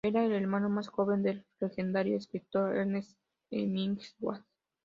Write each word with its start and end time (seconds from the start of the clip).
Era 0.03 0.25
el 0.25 0.31
hermano 0.31 0.67
más 0.67 0.87
joven 0.87 1.21
del 1.21 1.45
legendario 1.59 2.17
escritor 2.17 2.75
Ernest 2.75 3.19
Hemingway. 3.51 4.41